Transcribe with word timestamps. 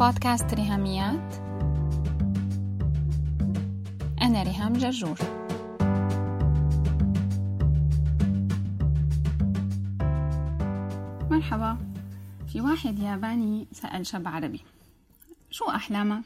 بودكاست 0.00 0.54
ريهاميات. 0.54 1.34
أنا 4.22 4.42
ريهام 4.42 4.72
جرجور. 4.72 5.18
مرحبا. 11.30 11.78
في 12.48 12.60
واحد 12.60 12.98
ياباني 12.98 13.66
سأل 13.72 14.06
شاب 14.06 14.28
عربي 14.28 14.60
شو 15.50 15.64
أحلامك؟ 15.64 16.24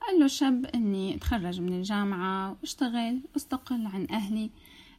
قال 0.00 0.18
له 0.18 0.24
الشاب 0.24 0.66
إني 0.66 1.16
أتخرج 1.16 1.60
من 1.60 1.72
الجامعة 1.72 2.50
وأشتغل 2.50 3.20
وأستقل 3.32 3.86
عن 3.86 4.06
أهلي 4.10 4.50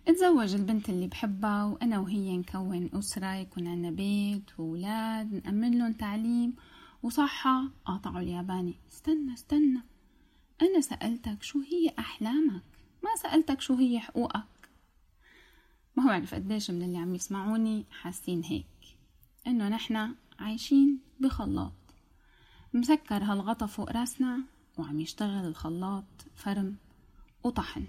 أتزوج 0.07 0.55
البنت 0.55 0.89
اللي 0.89 1.07
بحبها 1.07 1.63
وأنا 1.63 1.99
وهي 1.99 2.37
نكون 2.37 2.89
أسرة 2.93 3.33
يكون 3.33 3.67
عنا 3.67 3.91
بيت 3.91 4.59
وولاد 4.59 5.41
نأمن 5.45 5.77
لهم 5.77 5.93
تعليم 5.93 6.55
وصحة. 7.05 7.63
قاطعوا 7.85 8.19
الياباني. 8.19 8.75
استنى 8.89 9.33
استنى. 9.33 9.81
أنا 10.61 10.81
سألتك 10.81 11.43
شو 11.43 11.59
هي 11.59 11.93
أحلامك؟ 11.99 12.63
ما 13.03 13.15
سألتك 13.15 13.61
شو 13.61 13.75
هي 13.75 13.99
حقوقك. 13.99 14.69
ما 15.95 16.03
هو 16.03 16.09
عرف 16.09 16.33
قديش 16.33 16.71
من 16.71 16.81
اللي 16.81 16.97
عم 16.97 17.15
يسمعوني 17.15 17.85
حاسين 17.91 18.43
هيك. 18.43 18.65
إنه 19.47 19.69
نحنا 19.69 20.15
عايشين 20.39 20.99
بخلاط. 21.19 21.71
مسكر 22.73 23.23
هالغطا 23.23 23.65
فوق 23.65 23.91
راسنا 23.91 24.39
وعم 24.77 24.99
يشتغل 24.99 25.47
الخلاط 25.47 26.25
فرم 26.35 26.75
وطحن. 27.43 27.85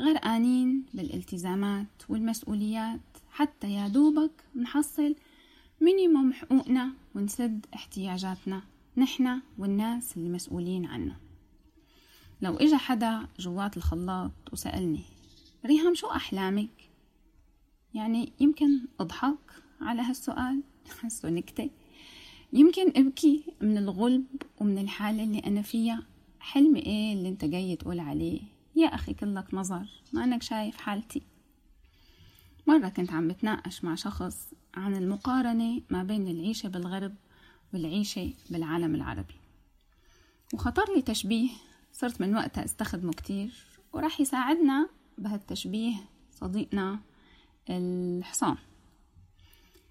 غرقانين 0.00 0.86
بالالتزامات 0.94 2.02
والمسؤوليات. 2.08 3.00
حتى 3.30 3.72
يا 3.72 3.88
دوبك 3.88 4.44
نحصل 4.56 5.14
مينيموم 5.80 6.32
حقوقنا 6.32 6.92
ونسد 7.14 7.66
احتياجاتنا 7.74 8.62
نحنا 8.96 9.42
والناس 9.58 10.16
اللي 10.16 10.28
مسؤولين 10.28 10.86
عنه 10.86 11.16
لو 12.42 12.56
إجا 12.56 12.76
حدا 12.76 13.28
جوات 13.38 13.76
الخلاط 13.76 14.32
وسألني 14.52 15.02
ريهام 15.66 15.94
شو 15.94 16.06
أحلامك؟ 16.06 16.90
يعني 17.94 18.32
يمكن 18.40 18.80
أضحك 19.00 19.62
على 19.80 20.02
هالسؤال؟ 20.02 20.62
حسه 21.02 21.30
نكتة. 21.30 21.70
يمكن 22.52 22.92
أبكي 22.96 23.44
من 23.60 23.78
الغلب 23.78 24.26
ومن 24.60 24.78
الحالة 24.78 25.22
اللي 25.22 25.38
أنا 25.38 25.62
فيها. 25.62 26.02
حلمي 26.40 26.80
إيه 26.80 27.12
اللي 27.12 27.28
أنت 27.28 27.44
جاي 27.44 27.76
تقول 27.76 28.00
عليه؟ 28.00 28.40
يا 28.76 28.86
أخي 28.86 29.14
كلك 29.14 29.54
نظر 29.54 29.86
ما 30.12 30.24
أنك 30.24 30.42
شايف 30.42 30.76
حالتي. 30.76 31.22
مرة 32.66 32.88
كنت 32.88 33.12
عم 33.12 33.28
بتناقش 33.28 33.84
مع 33.84 33.94
شخص 33.94 34.54
عن 34.76 34.96
المقارنة 34.96 35.82
ما 35.90 36.02
بين 36.02 36.28
العيشة 36.28 36.68
بالغرب 36.68 37.14
والعيشة 37.74 38.32
بالعالم 38.50 38.94
العربي. 38.94 39.34
وخطر 40.54 40.94
لي 40.96 41.02
تشبيه 41.02 41.50
صرت 41.92 42.20
من 42.20 42.34
وقتها 42.34 42.64
أستخدمه 42.64 43.12
كتير 43.12 43.66
وراح 43.92 44.20
يساعدنا 44.20 44.88
بهالتشبيه 45.18 45.94
صديقنا 46.30 47.00
الحصان. 47.70 48.56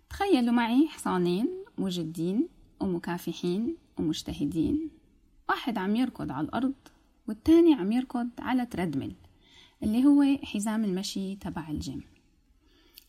تخيلوا 0.09 0.53
معي 0.53 0.87
حصانين 0.87 1.49
مجدين 1.77 2.47
ومكافحين 2.79 3.77
ومجتهدين. 3.99 4.89
واحد 5.49 5.77
عم 5.77 5.95
يركض 5.95 6.31
على 6.31 6.47
الأرض 6.47 6.73
والتاني 7.27 7.73
عم 7.73 7.91
يركض 7.91 8.29
على 8.39 8.65
تردمل 8.65 9.15
اللي 9.83 10.05
هو 10.05 10.37
حزام 10.43 10.83
المشي 10.83 11.35
تبع 11.35 11.69
الجيم. 11.69 12.03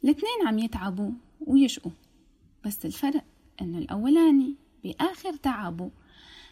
الاتنين 0.05 0.49
عم 0.49 0.59
يتعبوا 0.59 1.11
ويشقوا. 1.47 1.93
بس 2.65 2.87
الفرق 2.87 3.25
انه 3.63 3.79
الأولاني 3.79 4.55
بآخر 4.85 5.37
تعبه 5.37 5.91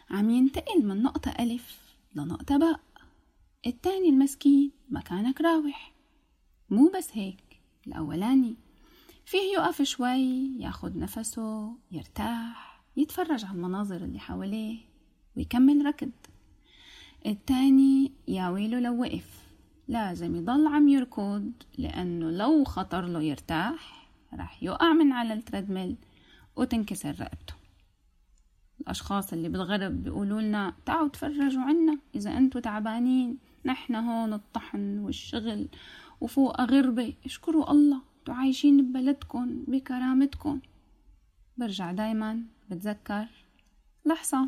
عم 0.09 0.29
ينتقل 0.29 0.85
من 0.85 1.03
نقطة 1.03 1.33
ألف 1.39 1.95
لنقطة 2.15 2.57
باء. 2.57 2.79
التاني 3.67 4.09
المسكين 4.09 4.71
مكانك 4.89 5.41
راوح. 5.41 5.93
مو 6.69 6.91
بس 6.97 7.09
هيك 7.13 7.61
الأولاني 7.87 8.55
فيه 9.25 9.53
يقف 9.53 9.81
شوي 9.81 10.57
ياخد 10.59 10.97
نفسه 10.97 11.77
يرتاح 11.91 12.83
يتفرج 12.97 13.45
على 13.45 13.55
المناظر 13.55 13.95
اللي 13.95 14.19
حواليه 14.19 14.77
ويكمل 15.37 15.85
ركض. 15.85 16.11
التاني 17.25 18.11
يا 18.27 18.49
ويله 18.49 18.79
لو 18.79 19.01
وقف 19.01 19.45
لازم 19.87 20.35
يضل 20.35 20.67
عم 20.67 20.87
يركض 20.87 21.51
لأنه 21.77 22.31
لو 22.31 22.63
خطر 22.63 23.05
له 23.05 23.21
يرتاح 23.21 24.04
راح 24.35 24.63
يقع 24.63 24.93
من 24.93 25.11
على 25.11 25.33
التريدميل 25.33 25.95
وتنكسر 26.55 27.15
رقبته. 27.21 27.53
الأشخاص 28.81 29.33
اللي 29.33 29.49
بالغرب 29.49 30.03
بيقولوا 30.03 30.41
لنا 30.41 30.73
تعالوا 30.85 31.07
تفرجوا 31.07 31.61
عنا 31.61 31.97
إذا 32.15 32.37
أنتوا 32.37 32.61
تعبانين 32.61 33.37
نحن 33.65 33.95
هون 33.95 34.33
الطحن 34.33 34.99
والشغل 34.99 35.67
وفوق 36.21 36.61
غربة 36.61 37.13
اشكروا 37.25 37.71
الله 37.71 38.01
أنتوا 38.19 38.35
عايشين 38.35 38.91
ببلدكم 38.91 39.63
بكرامتكم. 39.67 40.61
برجع 41.57 41.91
دايما 41.91 42.43
بتذكر 42.69 43.27
لحظة. 44.05 44.47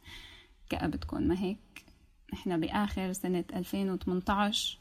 كأبتكم 0.70 1.22
ما 1.22 1.40
هيك. 1.40 1.84
نحن 2.32 2.60
بآخر 2.60 3.12
سنة 3.12 3.44
2018 3.52 4.78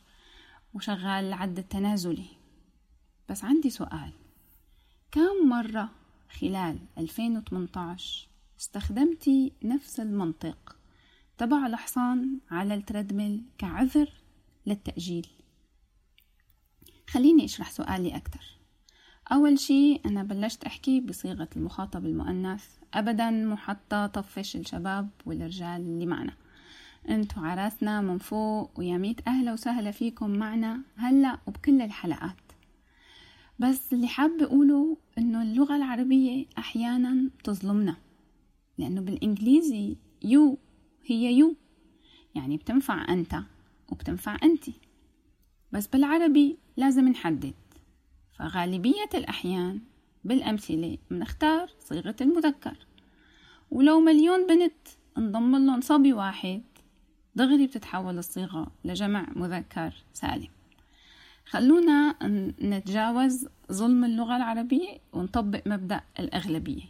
وشغال 0.73 1.25
العد 1.25 1.57
التنازلي 1.57 2.25
بس 3.29 3.43
عندي 3.43 3.69
سؤال. 3.69 4.11
كم 5.11 5.49
مرة 5.49 5.89
خلال 6.39 6.79
2018 6.97 8.27
استخدمتي 8.59 9.53
نفس 9.63 9.99
المنطق 9.99 10.75
تبع 11.37 11.65
الحصان 11.65 12.39
على 12.51 12.73
التريدميل 12.73 13.43
كعذر 13.57 14.09
للتأجيل؟ 14.65 15.27
خليني 17.07 17.45
أشرح 17.45 17.71
سؤالي 17.71 18.15
أكتر 18.15 18.59
أول 19.31 19.59
شي 19.59 19.95
أنا 19.95 20.23
بلشت 20.23 20.63
أحكي 20.63 21.01
بصيغة 21.01 21.49
المخاطب 21.55 22.05
المؤنث. 22.05 22.65
أبدا 22.93 23.55
حتى 23.55 24.09
طفش 24.13 24.55
الشباب 24.55 25.09
والرجال 25.25 25.81
اللي 25.81 26.05
معنا. 26.05 26.33
أنتوا 27.09 27.43
عراسنا 27.43 28.01
من 28.01 28.17
فوق 28.17 28.79
ويا 28.79 28.97
ميت 28.97 29.27
أهلا 29.27 29.53
وسهلا 29.53 29.91
فيكم 29.91 30.29
معنا 30.29 30.81
هلأ 30.95 31.39
وبكل 31.47 31.81
الحلقات. 31.81 32.48
بس 33.59 33.93
اللي 33.93 34.07
حابة 34.07 34.45
أقوله 34.45 34.97
إنه 35.17 35.41
اللغة 35.41 35.75
العربية 35.75 36.45
أحيانا 36.57 37.29
بتظلمنا 37.39 37.95
لأنه 38.77 39.01
بالإنجليزي 39.01 39.95
you 40.23 40.57
هي 41.05 41.33
you 41.33 41.55
يعني 42.35 42.57
بتنفع 42.57 43.13
أنت 43.13 43.41
وبتنفع 43.91 44.37
أنتي 44.43 44.73
بس 45.71 45.87
بالعربي 45.87 46.57
لازم 46.77 47.07
نحدد. 47.07 47.53
فغالبية 48.39 49.09
الأحيان 49.13 49.79
بالأمثلة 50.23 50.97
بنختار 51.11 51.69
صيغة 51.79 52.15
المذكر. 52.21 52.77
ولو 53.71 53.99
مليون 53.99 54.47
بنت 54.47 54.87
انضم 55.17 55.55
لهم 55.65 55.81
صبي 55.81 56.13
واحد 56.13 56.61
دغري 57.35 57.67
بتتحول 57.67 58.17
الصيغة 58.17 58.71
لجمع 58.85 59.27
مذكر 59.35 59.93
سالم. 60.13 60.47
خلونا 61.49 62.15
نتجاوز 62.61 63.47
ظلم 63.71 64.05
اللغة 64.05 64.37
العربية 64.37 64.97
ونطبق 65.13 65.61
مبدأ 65.67 66.01
الأغلبية. 66.19 66.83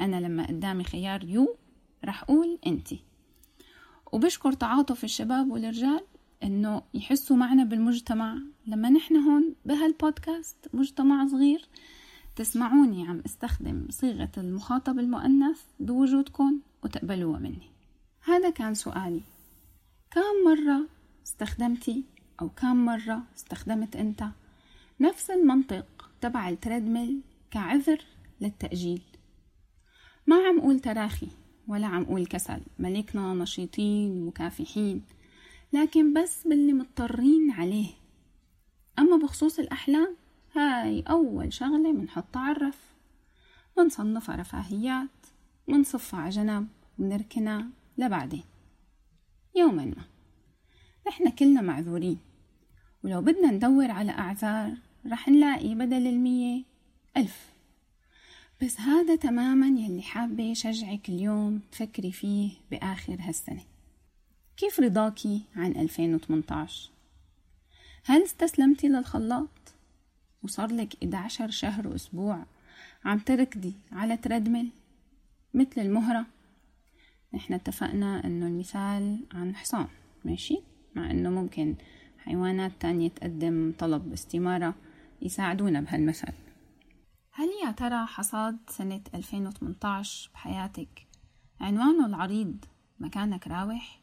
أنا 0.00 0.16
لما 0.16 0.46
قدامي 0.46 0.84
خيار 0.84 1.24
you 1.24 1.56
رح 2.04 2.22
أقول 2.22 2.58
أنتي 2.66 3.00
وبشكر 4.12 4.52
تعاطف 4.52 5.04
الشباب 5.04 5.50
والرجال 5.50 6.00
إنه 6.42 6.82
يحسوا 6.94 7.36
معنا 7.36 7.64
بالمجتمع. 7.64 8.38
لما 8.66 8.90
نحن 8.90 9.16
هون 9.16 9.54
بهالبودكاست 9.64 10.56
مجتمع 10.74 11.26
صغير 11.26 11.68
تسمعوني 12.36 13.08
عم 13.08 13.22
أستخدم 13.26 13.86
صيغة 13.90 14.32
المخاطب 14.38 14.98
المؤنث 14.98 15.60
بوجودكم 15.80 16.60
وتقبلوها 16.84 17.38
مني. 17.38 17.70
هذا 18.24 18.50
كان 18.50 18.74
سؤالي. 18.74 19.22
كم 20.10 20.50
مرة 20.50 20.86
استخدمتي 21.26 22.04
أو 22.40 22.48
كم 22.48 22.84
مرة 22.84 23.22
استخدمت 23.36 23.96
أنت 23.96 24.24
نفس 25.00 25.30
المنطق 25.30 26.10
تبع 26.20 26.48
ال 26.48 26.55
treadmill 26.55 27.20
كعذر 27.50 28.00
للتأجيل. 28.40 29.02
ما 30.26 30.36
عم 30.36 30.60
قول 30.60 30.80
تراخي 30.80 31.28
ولا 31.68 31.86
عم 31.86 32.04
قول 32.04 32.26
كسل 32.26 32.60
ملكنا 32.78 33.34
نشيطين 33.34 34.26
مكافحين 34.26 35.02
لكن 35.72 36.14
بس 36.14 36.46
باللي 36.46 36.72
مضطرين 36.72 37.50
عليه. 37.50 37.88
أما 38.98 39.16
بخصوص 39.16 39.58
الأحلام 39.58 40.16
هاي 40.56 41.00
أول 41.00 41.52
شغلة 41.52 41.92
منحطها 41.92 42.52
الرف 42.52 42.94
منصنفها 43.78 44.36
رفاهيات 44.36 45.08
منصفها 45.68 46.20
على 46.20 46.30
جنب 46.30 46.68
ونركنها 46.98 47.68
لبعدين. 47.98 48.44
يوما 49.56 49.84
ما. 49.84 50.04
نحن 51.08 51.30
كلنا 51.30 51.60
معذورين. 51.60 52.18
ولو 53.06 53.20
بدنا 53.20 53.50
ندور 53.50 53.90
على 53.90 54.12
أعذار 54.12 54.74
رح 55.06 55.28
نلاقي 55.28 55.74
بدل 55.74 56.06
المية 56.06 56.62
ألف. 57.16 57.52
بس 58.62 58.80
هذا 58.80 59.16
تماما 59.16 59.66
يلي 59.80 60.02
حابة 60.02 60.44
يشجعك 60.44 61.08
اليوم 61.08 61.60
تفكري 61.72 62.12
فيه 62.12 62.50
بآخر 62.70 63.16
هالسنة. 63.20 63.62
كيف 64.56 64.80
رضاكي 64.80 65.42
عن 65.56 65.72
2018 65.72 66.90
هل 68.04 68.22
استسلمتي 68.22 68.88
للخلاط؟ 68.88 69.74
وصار 70.42 70.72
لك 70.72 70.96
11 71.02 71.50
شهر 71.50 71.88
وأسبوع 71.88 72.44
عم 73.04 73.18
تركضي 73.18 73.72
على 73.92 74.16
تردمل 74.16 74.68
مثل 75.54 75.80
المهرة. 75.80 76.26
نحن 77.34 77.54
اتفقنا 77.54 78.24
إنه 78.24 78.46
المثال 78.46 79.18
عن 79.32 79.56
حصان 79.56 79.88
ماشي؟ 80.24 80.60
مع 80.94 81.10
إنه 81.10 81.30
ممكن 81.30 81.74
حيوانات 82.26 82.72
تانية 82.80 83.08
تقدم 83.08 83.72
طلب 83.78 84.12
استمارة 84.12 84.74
يساعدونا 85.22 85.80
بهالمثل 85.80 86.32
هل 87.32 87.48
يا 87.64 87.70
ترى 87.70 88.06
حصاد 88.06 88.58
سنة 88.68 89.00
2018 89.14 90.30
بحياتك 90.34 91.06
عنوانه 91.60 92.06
العريض 92.06 92.64
مكانك 93.00 93.48
راوح؟ 93.48 94.00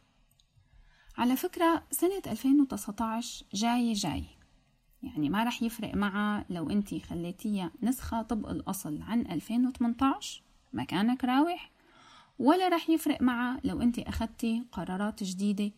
على 1.18 1.36
فكرة 1.36 1.84
سنة 1.92 2.22
2019 2.28 3.46
جاية 3.54 3.94
جاي 3.94 4.24
يعني 5.04 5.30
ما 5.30 5.44
رح 5.44 5.64
يفرق 5.64 5.96
معها 5.96 6.46
لو 6.50 6.70
انتي 6.70 7.00
خليتيها 7.00 7.72
نسخة 7.82 8.22
طبق 8.22 8.50
الأصل 8.50 9.02
عن 9.02 9.22
2018 9.22 10.44
مكانك 10.74 11.24
راوح 11.24 11.72
ولا 12.40 12.68
رح 12.68 12.90
يفرق 12.90 13.22
معها 13.22 13.60
لو 13.64 13.82
انتي 13.82 14.10
أخدتي 14.10 14.64
قرارات 14.72 15.24
جديدة 15.24 15.72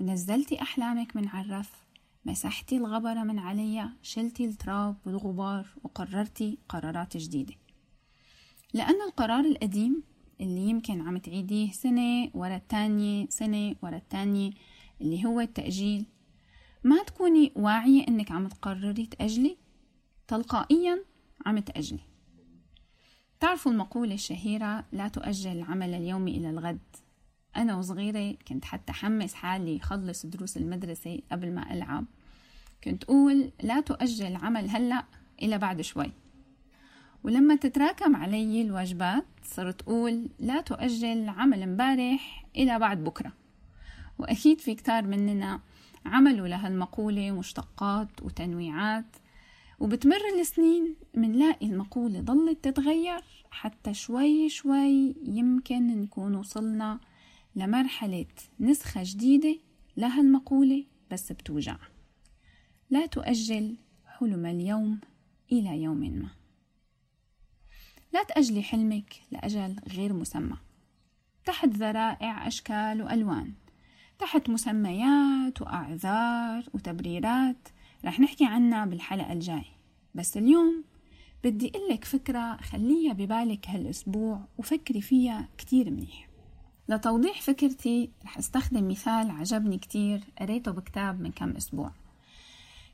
ونزلتي 0.00 0.62
أحلامك 0.62 1.16
من 1.16 1.28
عالرف 1.28 1.72
مسحتي 2.24 2.76
الغبرة 2.76 3.22
من 3.22 3.38
عليها 3.38 3.92
شلتي 4.02 4.44
التراب 4.44 4.96
والغبار 5.06 5.66
وقررتي 5.84 6.58
قرارات 6.68 7.16
جديدة. 7.16 7.54
لأن 8.74 9.02
القرار 9.08 9.44
القديم 9.44 10.02
اللي 10.40 10.60
يمكن 10.60 11.00
عم 11.00 11.18
تعيديه 11.18 11.72
سنة 11.72 12.30
ورا 12.34 12.56
التانية 12.56 13.26
سنة 13.28 13.74
ورا 13.82 13.96
التانية 13.96 14.50
اللي 15.00 15.24
هو 15.24 15.40
التأجيل 15.40 16.06
ما 16.84 17.02
تكوني 17.02 17.52
واعية 17.56 18.08
إنك 18.08 18.30
عم 18.30 18.48
تقرري 18.48 19.06
تأجلي 19.06 19.56
تلقائيا 20.28 21.04
عم 21.46 21.58
تأجلي. 21.58 22.00
تعرفوا 23.40 23.72
المقولة 23.72 24.14
الشهيرة 24.14 24.84
لا 24.92 25.08
تؤجل 25.08 25.50
العمل 25.50 25.94
اليومي 25.94 26.36
إلى 26.36 26.50
الغد. 26.50 26.80
أنا 27.58 27.76
وصغيرة 27.76 28.36
كنت 28.48 28.64
حتى 28.64 28.92
حمس 28.92 29.34
حالي 29.34 29.78
خلص 29.78 30.26
دروس 30.26 30.56
المدرسة 30.56 31.20
قبل 31.32 31.54
ما 31.54 31.72
ألعب. 31.72 32.04
كنت 32.84 33.04
أقول 33.04 33.50
لا 33.62 33.80
تؤجل 33.80 34.36
عمل 34.36 34.70
هلأ 34.70 35.04
إلى 35.42 35.58
بعد 35.58 35.80
شوي. 35.80 36.12
ولما 37.24 37.54
تتراكم 37.54 38.16
علي 38.16 38.62
الواجبات 38.62 39.24
صرت 39.44 39.82
أقول 39.82 40.28
لا 40.38 40.60
تؤجل 40.60 41.28
عمل 41.28 41.62
امبارح 41.62 42.46
إلى 42.56 42.78
بعد 42.78 43.04
بكرة. 43.04 43.32
وأكيد 44.18 44.60
في 44.60 44.74
كتار 44.74 45.02
مننا 45.06 45.60
عملوا 46.06 46.48
لهالمقولة 46.48 47.30
مشتقات 47.30 48.22
وتنويعات. 48.22 49.16
وبتمر 49.80 50.20
السنين 50.40 50.94
منلاقي 51.14 51.66
المقولة 51.66 52.20
ضلت 52.20 52.64
تتغير 52.64 53.20
حتى 53.50 53.94
شوي 53.94 54.48
شوي 54.48 55.14
يمكن 55.24 56.00
نكون 56.00 56.34
وصلنا 56.34 56.98
لمرحلة 57.58 58.26
نسخة 58.60 59.02
جديدة 59.04 59.58
لهالمقولة 59.96 60.84
بس 61.10 61.32
بتوجع. 61.32 61.76
لا 62.90 63.06
تؤجل 63.06 63.76
حلم 64.06 64.46
اليوم 64.46 65.00
إلى 65.52 65.82
يوم 65.82 66.00
ما. 66.00 66.28
لا 68.12 68.22
تأجلي 68.22 68.62
حلمك 68.62 69.22
لأجل 69.30 69.76
غير 69.88 70.12
مسمى. 70.12 70.56
تحت 71.44 71.68
ذرائع 71.68 72.46
أشكال 72.46 73.02
وألوان. 73.02 73.52
تحت 74.18 74.50
مسميات 74.50 75.62
وأعذار 75.62 76.64
وتبريرات. 76.74 77.68
رح 78.04 78.20
نحكي 78.20 78.44
عنها 78.44 78.84
بالحلقة 78.84 79.32
الجاي. 79.32 79.64
بس 80.14 80.36
اليوم 80.36 80.84
بدي 81.44 81.72
لك 81.90 82.04
فكرة 82.04 82.56
خليها 82.56 83.12
ببالك 83.12 83.68
هالأسبوع 83.68 84.40
وفكري 84.58 85.00
فيها 85.00 85.48
كتير 85.58 85.90
منيح. 85.90 86.27
لتوضيح 86.88 87.40
فكرتي 87.42 88.10
رح 88.24 88.38
أستخدم 88.38 88.88
مثال 88.88 89.30
عجبني 89.30 89.78
كتير 89.78 90.20
قريته 90.40 90.70
بكتاب 90.70 91.20
من 91.20 91.32
كم 91.32 91.50
أسبوع. 91.50 91.90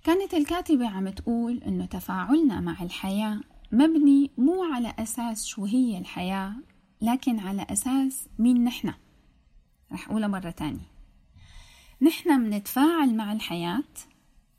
كانت 0.04 0.34
الكاتبة 0.34 0.88
عم 0.88 1.08
تقول 1.08 1.62
إنه 1.66 1.86
تفاعلنا 1.86 2.60
مع 2.60 2.82
الحياة 2.82 3.40
مبني 3.72 4.30
مو 4.38 4.64
على 4.74 4.94
أساس 4.98 5.46
شو 5.46 5.64
هي 5.64 5.98
الحياة 5.98 6.54
لكن 7.00 7.38
على 7.38 7.66
أساس 7.70 8.28
مين 8.38 8.64
نحن. 8.64 8.92
رح 9.92 10.08
أقولها 10.08 10.28
مرة 10.28 10.50
تانية. 10.50 10.94
نحن 12.02 12.40
منتفاعل 12.40 13.16
مع 13.16 13.32
الحياة 13.32 13.84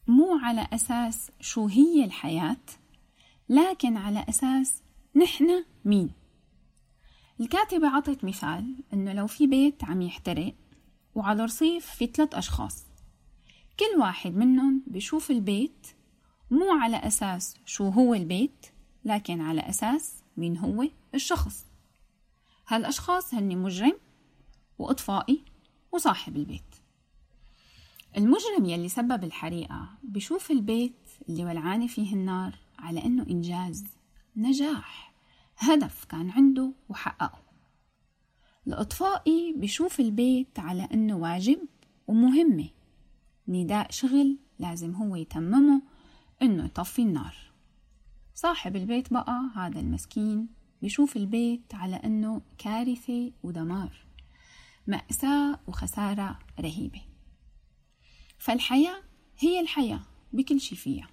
مو 0.08 0.40
على 0.44 0.68
أساس 0.74 1.32
شو 1.40 1.68
هي 1.68 2.06
الحياة 2.06 2.66
لكن 3.50 3.98
على 3.98 4.26
أساس 4.30 4.82
نحن 5.16 5.64
مين. 5.86 6.10
الكاتبة 7.40 7.88
عطت 7.88 8.24
مثال 8.24 8.76
إنه 8.94 9.14
لو 9.14 9.28
في 9.28 9.48
بيت 9.48 9.84
عم 9.84 10.02
يحترق 10.02 10.54
وعلى 11.16 11.40
الرصيف 11.40 11.86
في 11.86 12.06
ثلاث 12.06 12.36
أشخاص 12.36 12.86
كل 13.80 14.00
واحد 14.00 14.36
منهم 14.36 14.84
بشوف 14.88 15.32
البيت 15.32 15.88
مو 16.52 16.72
على 16.72 16.98
أساس 16.98 17.56
شو 17.66 17.90
هو 17.90 18.14
البيت 18.14 18.66
لكن 19.06 19.42
على 19.42 19.62
أساس 19.62 20.14
مين 20.38 20.58
هو 20.58 20.88
الشخص. 21.16 21.66
هالأشخاص 22.68 23.34
هن 23.34 23.58
مجرم 23.58 23.98
وإطفائي 24.80 25.44
وصاحب 25.92 26.36
البيت. 26.36 26.76
المجرم 28.18 28.66
يلي 28.66 28.90
سبب 28.90 29.24
الحريقة 29.24 29.90
بشوف 30.04 30.52
البيت 30.52 31.10
اللي 31.30 31.46
ولعانة 31.46 31.88
فيه 31.88 32.14
النار 32.14 32.56
على 32.80 33.06
إنه 33.06 33.24
إنجاز 33.30 33.84
نجاح. 34.36 35.15
هدف 35.58 36.06
كان 36.06 36.30
عنده 36.30 36.74
وحققه. 36.90 37.42
الإطفائي 38.68 39.54
بشوف 39.58 40.00
البيت 40.00 40.60
على 40.60 40.88
إنه 40.94 41.16
واجب 41.18 41.60
ومهمة. 42.08 42.70
نداء 43.48 43.92
شغل 43.92 44.38
لازم 44.60 44.96
هو 44.96 45.16
يتممه 45.16 45.82
إنه 46.42 46.66
يطفي 46.66 47.02
النار. 47.02 47.36
صاحب 48.34 48.76
البيت 48.76 49.14
بقى 49.14 49.42
هذا 49.56 49.80
المسكين 49.80 50.48
بشوف 50.82 51.18
البيت 51.18 51.76
على 51.76 51.96
إنه 51.96 52.42
كارثة 52.58 53.32
ودمار 53.44 54.06
مأساة 54.88 55.60
وخسارة 55.68 56.40
رهيبة. 56.60 57.02
فالحياة 58.38 59.04
هي 59.40 59.60
الحياة 59.60 60.02
بكل 60.34 60.60
شي 60.60 60.76
فيها. 60.76 61.08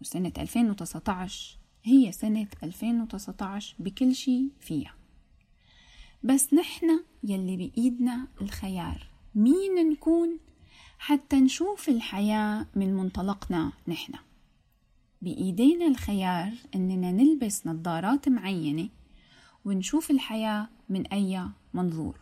وسنة 0.00 0.32
2019 0.38 1.58
هي 1.84 2.12
سنة 2.12 2.46
2019 2.62 3.74
بكل 3.78 4.14
شي 4.14 4.48
فيها. 4.60 4.94
بس 6.22 6.54
نحن 6.54 7.00
يلي 7.24 7.56
بإيدنا 7.56 8.26
الخيار. 8.40 9.06
مين 9.34 9.90
نكون 9.90 10.38
حتى 10.98 11.40
نشوف 11.40 11.88
الحياة 11.88 12.66
من 12.76 12.94
منطلقنا 12.94 13.72
نحن؟ 13.88 14.12
بإيدينا 15.22 15.86
الخيار 15.86 16.52
إننا 16.74 17.12
نلبس 17.12 17.66
نظارات 17.66 18.28
معينة 18.28 18.88
ونشوف 19.64 20.10
الحياة 20.10 20.68
من 20.88 21.06
أي 21.06 21.42
منظور. 21.74 22.18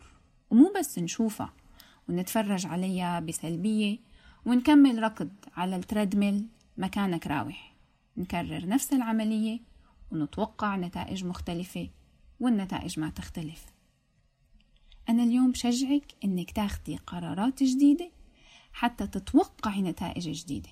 ومو 0.49 0.73
بس 0.79 0.99
نشوفها 0.99 1.53
ونتفرج 2.09 2.65
عليها 2.65 3.19
بسلبية 3.19 3.97
ونكمل 4.45 5.03
ركض 5.03 5.29
على 5.57 5.75
التريدميل 5.75 6.47
مكانك 6.77 7.27
راوح. 7.27 7.70
نكرر 8.17 8.67
نفس 8.67 8.93
العملية 8.93 9.59
ونتوقع 10.11 10.75
نتائج 10.75 11.25
مختلفة 11.25 11.89
والنتائج 12.39 12.99
ما 12.99 13.09
تختلف. 13.09 13.65
أنا 15.09 15.23
اليوم 15.23 15.51
بشجعك 15.51 16.13
إنك 16.23 16.51
تاخدي 16.51 16.97
قرارات 16.97 17.63
جديدة 17.63 18.11
حتى 18.73 19.07
تتوقعي 19.07 19.81
نتائج 19.81 20.29
جديدة. 20.29 20.69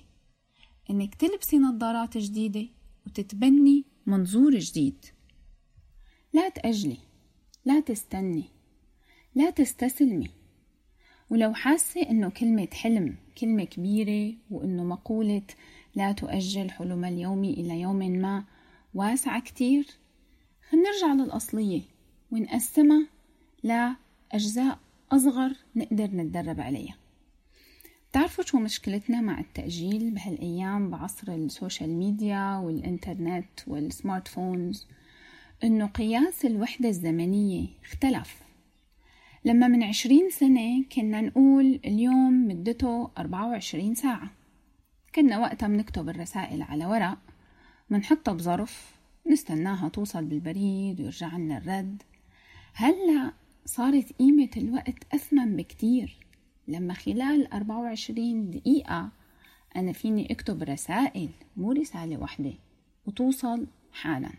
إنك 0.90 1.14
تلبسي 1.14 1.58
نظارات 1.58 2.18
جديدة 2.18 2.68
وتتبني 3.06 3.84
منظور 4.06 4.58
جديد. 4.58 5.06
لا 6.32 6.48
تأجلي 6.48 6.98
لا 7.64 7.80
تستني 7.80 8.44
لا 9.34 9.50
تستسلمي. 9.50 10.30
ولو 11.30 11.54
حاسة 11.54 12.02
إنه 12.02 12.30
كلمة 12.30 12.68
حلم 12.72 13.16
كلمة 13.38 13.64
كبيرة 13.64 14.36
وإنه 14.50 14.84
مقولة 14.84 15.42
لا 15.94 16.12
تؤجل 16.12 16.70
حلم 16.70 17.04
اليوم 17.04 17.44
إلى 17.44 17.80
يوم 17.80 17.98
ما. 17.98 18.44
واسعة 18.94 19.40
كتير. 19.40 19.86
نرجع 20.74 21.14
للأصلية. 21.14 21.82
ونقسمها 22.30 23.06
لأجزاء 23.62 24.78
أصغر 25.12 25.52
نقدر 25.76 26.04
نتدرب 26.04 26.60
عليها. 26.60 26.94
بتعرفوا 28.10 28.44
شو 28.44 28.58
مشكلتنا 28.58 29.20
مع 29.20 29.40
التأجيل 29.40 30.10
بهالأيام 30.10 30.90
بعصر 30.90 31.32
ال 31.32 31.40
social 31.40 31.90
media 31.90 32.56
والإنترنت 32.56 33.60
وال 33.66 33.84
smart 33.84 34.28
phones 34.28 34.86
إنه 35.64 35.86
قياس 35.86 36.44
الوحدة 36.44 36.88
الزمنية 36.88 37.68
اختلف. 37.84 38.42
لما 39.44 39.68
من 39.68 39.82
عشرين 39.82 40.30
سنة 40.30 40.84
كنا 40.84 41.20
نقول 41.20 41.80
اليوم 41.84 42.48
مدته 42.48 43.10
أربعة 43.18 43.48
وعشرين 43.48 43.94
ساعة. 43.94 44.30
كنا 45.14 45.38
وقتها 45.38 45.68
بنكتب 45.68 46.08
الرسائل 46.08 46.62
على 46.62 46.86
ورق 46.86 47.18
منحطها 47.90 48.32
بظرف 48.32 48.94
نستناها 49.26 49.88
توصل 49.88 50.24
بالبريد 50.24 51.00
ويرجع 51.00 51.36
لنا 51.36 51.58
الرد. 51.58 52.02
هلأ 52.74 53.32
صارت 53.66 54.12
قيمة 54.12 54.50
الوقت 54.56 55.14
أثمن 55.14 55.56
بكتير. 55.56 56.16
لما 56.68 56.94
خلال 56.94 57.52
24 57.52 58.50
دقيقة 58.50 59.10
أنا 59.76 59.92
فيني 59.92 60.32
أكتب 60.32 60.62
رسائل 60.62 61.30
مو 61.56 61.72
رسالة 61.72 62.16
واحدة 62.16 62.52
وتوصل 63.06 63.66
حالا. 63.92 64.30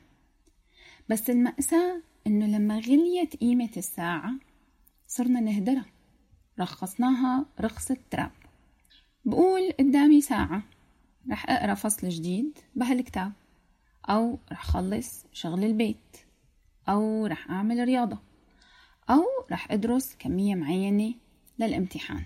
بس 1.10 1.30
المأساة 1.30 2.02
إنه 2.28 2.58
لما 2.58 2.80
غليت 2.80 3.36
قيمة 3.36 3.70
الساعة 3.78 4.34
صرنا 5.08 5.40
نهدرها 5.40 5.86
رخصناها 6.60 7.46
رخصة 7.62 7.98
تراب. 8.12 8.32
بقول 9.26 9.72
قدامي 9.80 10.22
ساعة 10.22 10.64
رح 11.32 11.50
أقرأ 11.50 11.74
فصل 11.74 12.10
جديد 12.10 12.60
بهالكتاب 12.76 13.32
أو 14.10 14.40
رح 14.52 14.66
خلص 14.66 15.26
شغل 15.34 15.64
البيت 15.64 16.18
أو 16.90 17.26
رح 17.26 17.52
أعمل 17.52 17.84
رياضة 17.84 18.18
أو 19.10 19.24
رح 19.52 19.72
أدرس 19.72 20.16
كمية 20.20 20.56
معينة 20.56 21.14
للامتحان. 21.60 22.24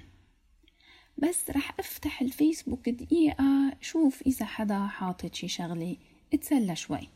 بس 1.17 1.49
رح 1.49 1.79
أفتح 1.79 2.21
الفيسبوك 2.21 2.89
دقيقة 2.89 3.77
شوف 3.81 4.21
إذا 4.21 4.45
حدا 4.45 4.87
حاطط 4.87 5.33
شي 5.35 5.47
شغلة 5.47 5.97
اتسلى 6.33 6.75
شوي. 6.75 7.09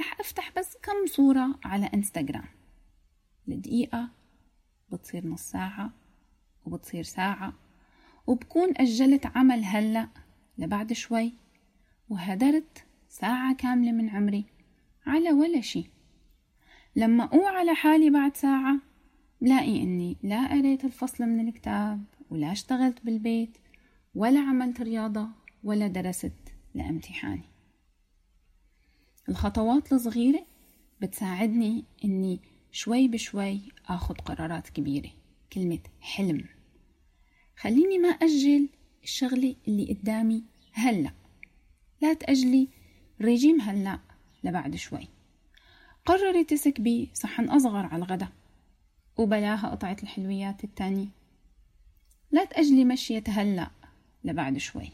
رح 0.00 0.20
أفتح 0.20 0.52
بس 0.58 0.76
كم 0.82 1.06
صورة 1.06 1.58
على 1.64 1.90
إنستغرام. 1.94 2.48
الدقيقة 3.48 4.08
بتصير 4.92 5.26
نص 5.26 5.42
ساعة 5.42 5.90
وبتصير 6.66 7.02
ساعة 7.02 7.52
وبكون 8.26 8.68
أجلت 8.76 9.26
عمل 9.26 9.64
هلأ 9.64 10.08
لبعد 10.58 10.92
شوي 10.92 11.32
وهدرت 12.08 12.84
ساعة 13.08 13.54
كاملة 13.54 13.92
من 13.92 14.10
عمري 14.10 14.44
على 15.06 15.32
ولا 15.32 15.60
شي. 15.60 15.90
لما 16.96 17.24
أوعى 17.24 17.56
على 17.56 17.74
حالي 17.74 18.10
بعد 18.10 18.36
ساعة 18.36 18.76
بلاقي 19.40 19.82
إني 19.82 20.16
لا 20.22 20.48
قريت 20.48 20.84
الفصل 20.84 21.24
من 21.24 21.48
الكتاب 21.48 22.04
ولا 22.30 22.52
اشتغلت 22.52 23.04
بالبيت 23.04 23.58
ولا 24.14 24.40
عملت 24.40 24.80
رياضة 24.80 25.28
ولا 25.64 25.86
درست 25.86 26.32
لامتحاني. 26.74 27.44
الخطوات 29.28 29.92
الصغيرة 29.92 30.46
بتساعدني 31.00 31.84
إني 32.04 32.40
شوي 32.72 33.08
بشوي 33.08 33.60
أخذ 33.88 34.14
قرارات 34.14 34.68
كبيرة 34.68 35.10
كلمة 35.52 35.78
حلم. 36.00 36.44
خليني 37.56 37.98
ما 37.98 38.08
أجل 38.08 38.68
الشغلة 39.02 39.56
اللي 39.68 39.92
قدامي 39.92 40.44
هلأ. 40.72 41.12
لا 42.00 42.14
تأجلي 42.14 42.68
ريجيم 43.20 43.60
هلأ 43.60 43.98
لبعد 44.44 44.76
شوي. 44.76 45.08
قرري 46.06 46.44
تسكبي 46.44 47.10
صحن 47.14 47.44
أصغر 47.44 47.86
على 47.86 48.04
الغدا 48.04 48.28
وبلاها 49.16 49.68
قطعة 49.68 49.96
الحلويات 50.02 50.64
التانية. 50.64 51.08
لا 52.30 52.44
تأجلي 52.44 52.84
مشية 52.84 53.24
هلأ 53.28 53.70
لبعد 54.24 54.58
شوي. 54.58 54.88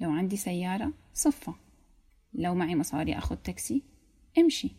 لو 0.00 0.10
عندي 0.10 0.36
سيارة 0.36 0.92
صفة. 1.14 1.54
لو 2.34 2.54
معي 2.54 2.74
مصاري 2.74 3.18
أخذ 3.18 3.36
تاكسي 3.36 3.82
امشي. 4.38 4.70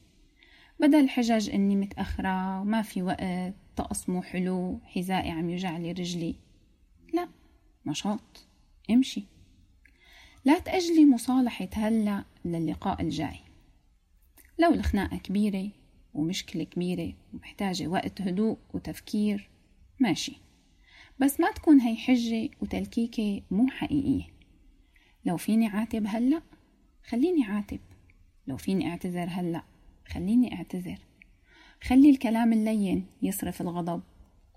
بدل 0.79 1.09
حجج 1.09 1.49
إني 1.49 1.75
متأخرة 1.75 2.61
وما 2.61 2.81
في 2.81 3.01
وقت 3.01 3.53
طقس 3.75 4.09
مو 4.09 4.21
حلو 4.21 4.79
حذائي 4.83 5.31
عم 5.31 5.49
يوجعلي 5.49 5.91
رجلي. 5.91 6.35
لا 7.13 7.27
نشاط 7.85 8.45
امشي. 8.91 9.23
لا 10.45 10.59
تأجلي 10.59 11.05
مصالحة 11.05 11.69
هلأ 11.73 12.23
للقاء 12.45 13.01
الجاي. 13.01 13.39
لو 14.59 14.73
الخناقة 14.73 15.17
كبيرة 15.17 15.69
ومشكلة 16.13 16.63
كبيرة 16.63 17.13
ومحتاجة 17.33 17.87
وقت 17.87 18.21
هدوء 18.21 18.57
وتفكير 18.73 19.49
ماشي. 19.99 20.35
بس 21.19 21.39
ما 21.39 21.51
تكون 21.51 21.81
هي 21.81 21.95
حجة 21.95 22.49
وتلكيكة 22.61 23.41
مو 23.51 23.67
حقيقية. 23.67 24.27
لو 25.25 25.37
فيني 25.37 25.67
عاتب 25.67 26.07
هلأ 26.07 26.41
خليني 27.07 27.43
عاتب 27.43 27.79
لو 28.47 28.57
فيني 28.57 28.89
أعتذر 28.89 29.27
هلأ 29.29 29.63
خليني 30.07 30.55
أعتذر. 30.55 30.99
خلي 31.83 32.09
الكلام 32.09 32.53
اللين 32.53 33.05
يصرف 33.21 33.61
الغضب 33.61 34.01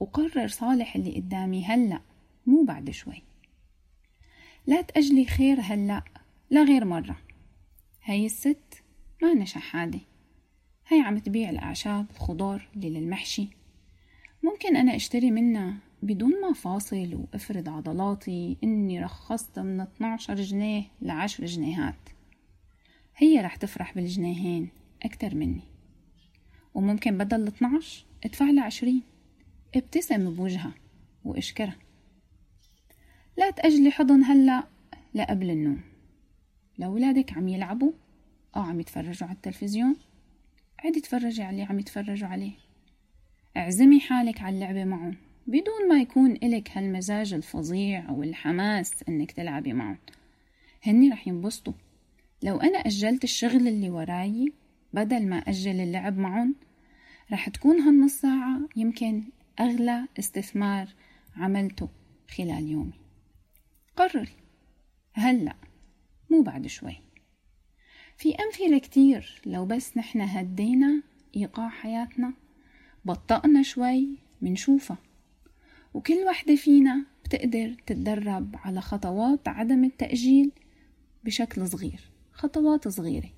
وقرر 0.00 0.48
صالح 0.48 0.96
اللي 0.96 1.16
قدامي 1.16 1.64
هلأ. 1.64 2.00
مو 2.46 2.64
بعد 2.64 2.90
شوي. 2.90 3.22
لا 4.66 4.82
تأجلي 4.82 5.24
خير 5.24 5.60
هلأ 5.60 6.02
لا 6.50 6.62
غير 6.62 6.84
مرة. 6.84 7.16
هاي 8.04 8.26
الست 8.26 8.82
ما 9.22 9.34
نشح 9.34 9.76
عادي 9.76 10.00
هاي 10.88 11.00
عم 11.00 11.18
تبيع 11.18 11.50
الأعشاب 11.50 12.06
الخضار 12.10 12.68
اللي 12.76 12.90
للمحشي. 12.90 13.48
ممكن 14.42 14.76
أنا 14.76 14.96
أشتري 14.96 15.30
منها 15.30 15.76
بدون 16.02 16.40
ما 16.40 16.52
فاصل 16.52 17.14
وأفرد 17.14 17.68
عضلاتي 17.68 18.56
إني 18.64 19.04
رخصت 19.04 19.58
من 19.58 19.80
12 19.80 20.34
جنيه 20.34 20.84
لعشر 21.02 21.44
جنيهات. 21.44 22.08
هي 23.16 23.40
رح 23.40 23.56
تفرح 23.56 23.94
بالجنيهين 23.94 24.68
أكتر 25.02 25.34
مني. 25.34 25.62
وممكن 26.74 27.18
بدل 27.18 27.46
12 27.46 28.04
أدفع 28.24 28.50
لها 28.50 28.64
20 28.64 29.02
ابتسم 29.76 30.34
بوجهها 30.34 30.74
وإشكرها. 31.24 31.85
لا 33.38 33.50
تأجلي 33.50 33.90
حضن 33.90 34.24
هلأ 34.24 34.64
لقبل 35.14 35.50
النوم. 35.50 35.80
لو 36.78 36.94
ولادك 36.94 37.32
عم 37.32 37.48
يلعبوا 37.48 37.92
أو 38.56 38.62
عم 38.62 38.80
يتفرجوا 38.80 39.28
على 39.28 39.36
التلفزيون. 39.36 39.96
عدي 40.84 41.00
تفرجي 41.00 41.42
على 41.42 41.50
اللي 41.50 41.62
عم 41.62 41.78
يتفرجوا 41.78 42.28
عليه. 42.28 42.52
اعزمي 43.56 44.00
حالك 44.00 44.42
على 44.42 44.54
اللعبة 44.54 44.84
معهم. 44.84 45.16
بدون 45.46 45.88
ما 45.88 46.00
يكون 46.00 46.32
إلك 46.32 46.70
هالمزاج 46.70 47.34
الفظيع 47.34 48.08
أو 48.08 48.22
الحماس 48.22 49.04
إنك 49.08 49.32
تلعبي 49.32 49.72
معهم. 49.72 49.98
هني 50.82 51.10
رح 51.10 51.28
ينبسطوا. 51.28 51.72
لو 52.42 52.56
أنا 52.56 52.78
أجلت 52.78 53.24
الشغل 53.24 53.68
اللي 53.68 53.90
وراي 53.90 54.52
بدل 54.92 55.28
ما 55.28 55.36
أجل 55.36 55.80
اللعب 55.80 56.18
معهم 56.18 56.54
رح 57.32 57.48
تكون 57.48 57.80
هالنص 57.80 58.12
ساعة 58.12 58.60
يمكن 58.76 59.22
أغلى 59.60 60.08
استثمار 60.18 60.88
عملته 61.36 61.88
خلال 62.36 62.68
يومي. 62.68 63.05
قرري 63.96 64.28
هلأ 65.12 65.54
مو 66.30 66.42
بعد 66.42 66.66
شوي. 66.66 66.96
في 68.16 68.34
أمثلة 68.34 68.78
كتير. 68.78 69.40
لو 69.46 69.66
بس 69.66 69.96
نحن 69.96 70.20
هدينا 70.20 71.02
إيقاع 71.36 71.68
حياتنا 71.68 72.32
بطأنا 73.04 73.62
شوي 73.62 74.08
منشوفها. 74.42 74.96
وكل 75.94 76.24
وحدة 76.28 76.56
فينا 76.56 77.04
بتقدر 77.24 77.76
تتدرب 77.86 78.56
على 78.64 78.80
خطوات 78.80 79.48
عدم 79.48 79.84
التأجيل 79.84 80.52
بشكل 81.24 81.68
صغير. 81.68 82.00
خطوات 82.32 82.88
صغيرة. 82.88 83.30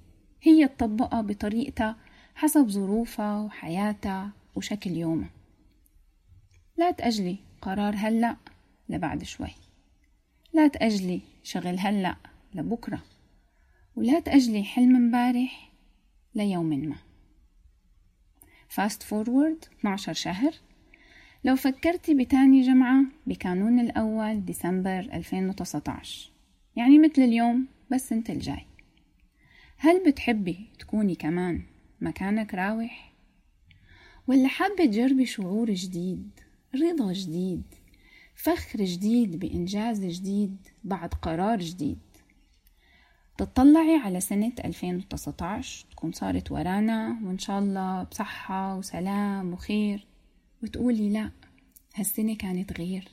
هي 0.42 0.68
تطبقها 0.68 1.20
بطريقتها 1.20 1.96
حسب 2.34 2.68
ظروفها 2.68 3.40
وحياتها 3.40 4.30
وشكل 4.54 4.90
يومها. 4.90 5.30
لا 6.76 6.90
تأجلي 6.90 7.36
قرار 7.62 7.94
هلأ 7.96 8.36
لبعد 8.88 9.24
شوي. 9.24 9.50
لا 10.52 10.68
تأجلي 10.68 11.20
شغل 11.42 11.78
هلأ 11.78 12.16
لبكرة. 12.54 13.02
ولا 13.96 14.20
تأجلي 14.20 14.64
حلم 14.64 15.08
مبارح 15.08 15.72
ليوم 16.34 16.66
ما. 16.66 16.96
fast 18.68 19.02
forward 19.02 19.64
12 19.80 20.12
شهر. 20.12 20.52
لو 21.44 21.56
فكرتي 21.56 22.14
بتاني 22.14 22.62
جمعة 22.62 23.04
بكانون 23.26 23.80
الأول 23.80 24.44
ديسمبر 24.44 24.98
2019 24.98 26.30
يعني 26.76 26.98
مثل 26.98 27.22
اليوم 27.22 27.66
بس 27.90 28.12
انت 28.12 28.30
الجاي. 28.30 28.66
هل 29.76 30.02
بتحبي 30.06 30.66
تكوني 30.78 31.14
كمان 31.14 31.62
مكانك 32.00 32.54
راوح؟ 32.54 33.12
ولا 34.26 34.48
حابة 34.48 34.84
تجربي 34.86 35.26
شعور 35.26 35.70
جديد 35.70 36.30
رضا 36.74 37.12
جديد؟ 37.12 37.62
فخر 38.38 38.84
جديد 38.84 39.38
بإنجاز 39.38 40.04
جديد 40.04 40.56
بعد 40.84 41.14
قرار 41.14 41.58
جديد. 41.58 41.98
تطلعي 43.38 43.96
على 43.96 44.20
سنة 44.20 44.52
2019 44.64 45.86
تكون 45.90 46.12
صارت 46.12 46.52
ورانا 46.52 47.20
وإن 47.24 47.38
شاء 47.38 47.58
الله 47.58 48.02
بصحة 48.02 48.76
وسلام 48.76 49.52
وخير 49.52 50.06
وتقولي 50.62 51.10
لا 51.10 51.30
هالسنة 51.94 52.36
كانت 52.36 52.80
غير 52.80 53.08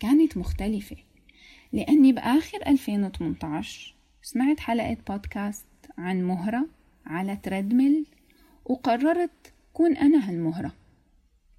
كانت 0.00 0.36
مختلفة. 0.36 0.96
لأني 1.72 2.12
بآخر 2.12 2.58
2018 2.66 3.94
سمعت 4.22 4.60
حلقة 4.60 4.96
بودكاست 5.08 5.66
عن 5.98 6.22
مهرة 6.22 6.66
على 7.06 7.36
تريدميل 7.36 8.06
وقررت 8.64 9.52
كون 9.72 9.96
أنا 9.96 10.30
هالمهرة 10.30 10.72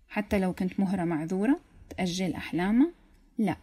حتى 0.07 0.39
لو 0.39 0.53
كنت 0.53 0.79
مهرة 0.79 1.03
معذورة. 1.03 1.66
تأجل 1.89 2.33
أحلامها 2.33 2.91
لا. 3.37 3.57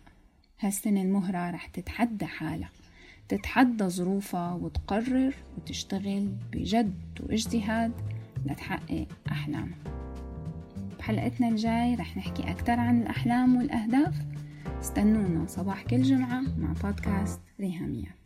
هالسنة 0.61 1.02
المهرة 1.02 1.50
رح 1.50 1.66
تتحدى 1.66 2.26
حالها. 2.26 2.71
تتحدى 3.28 3.85
ظروفها 3.85 4.52
وتقرر 4.52 5.35
وتشتغل 5.57 6.28
بجد 6.52 7.21
واجتهاد 7.21 7.93
لتحقق 8.47 9.07
أحلامها. 9.31 9.78
بحلقتنا 10.99 11.49
الجاي 11.49 11.95
رح 11.95 12.16
نحكي 12.16 12.50
أكثر 12.50 12.81
عن 12.81 13.02
الأحلام 13.02 13.57
والأهداف. 13.57 14.14
استنونا 14.81 15.47
صباح 15.47 15.83
كل 15.83 16.02
جمعة 16.02 16.40
مع 16.59 16.73
بودكاست 16.83 17.40
ريهاميات. 17.61 18.25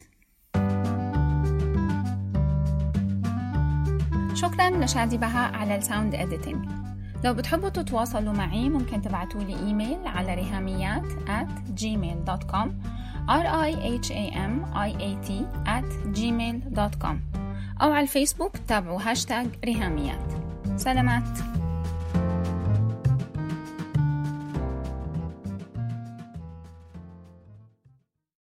شكرا 4.35 4.85
لشادي 4.85 5.17
بهاء 5.19 5.55
على 5.55 5.77
ال 5.77 5.83
sound 5.83 6.15
editing 6.15 6.88
لو 7.25 7.35
بتحبوا 7.35 7.69
تتواصلوا 7.69 8.33
معي 8.33 8.69
ممكن 8.69 9.03
تبعتوا 9.03 9.41
لي 9.41 9.57
إيميل 9.67 10.07
على 10.07 10.35
ريهاميات 10.35 11.05
at 11.27 11.81
gmail.com 11.81 12.69
r 13.29 13.47
i 13.47 13.71
h 14.05 14.09
a 14.11 14.25
m 14.51 14.53
i 14.75 14.91
a 15.09 15.11
t 15.27 15.31
at 15.67 16.19
gmail.com 16.19 17.17
أو 17.83 17.93
على 17.93 18.03
الفيسبوك 18.03 18.57
تابعوا 18.69 19.01
هاشتاج 19.03 19.47
ريهاميات. 19.65 20.33
سلامات. 20.77 21.58